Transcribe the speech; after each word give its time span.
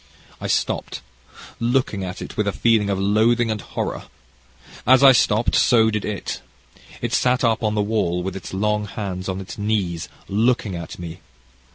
I 0.41 0.47
stopped, 0.47 1.01
looking 1.59 2.03
at 2.03 2.23
it 2.23 2.35
with 2.35 2.47
a 2.47 2.51
feeling 2.51 2.89
of 2.89 2.97
loathing 2.99 3.51
and 3.51 3.61
horror. 3.61 4.05
As 4.87 5.03
I 5.03 5.11
stopped 5.11 5.53
so 5.53 5.91
did 5.91 6.03
it. 6.03 6.41
It 7.01 7.13
sat 7.13 7.43
up 7.43 7.61
on 7.61 7.75
the 7.75 7.83
wall 7.83 8.23
with 8.23 8.35
its 8.35 8.51
long 8.51 8.85
hands 8.87 9.29
on 9.29 9.39
its 9.39 9.59
knees 9.59 10.09
looking 10.27 10.75
at 10.75 10.97
me. 10.97 11.19